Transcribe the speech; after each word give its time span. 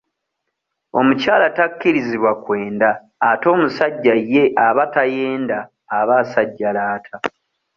Omukyala 0.99 1.47
takkirizibwa 1.57 2.31
kwenda 2.43 2.89
ate 3.29 3.45
omusajja 3.55 4.13
ye 4.33 4.43
aba 4.67 4.83
tayenda 4.93 5.57
aba 5.97 6.13
asajjalaata. 6.23 7.15